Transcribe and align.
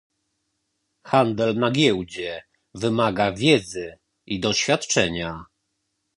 Handel 1.11 1.51
na 1.55 1.71
giełdzie 1.71 2.43
wymaga 2.73 3.31
wiedzy 3.31 3.99
i 4.25 4.39
doświadczenia. 4.39 5.45